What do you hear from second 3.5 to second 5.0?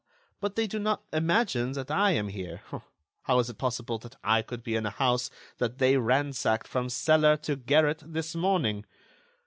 it possible that I could be in a